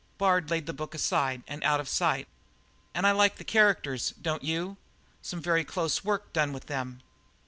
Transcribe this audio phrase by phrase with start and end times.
[0.17, 2.27] Bard laid the book aside and out of sight.
[2.95, 4.77] "And I like the characters, don't you?
[5.21, 7.03] Some very close work done with them."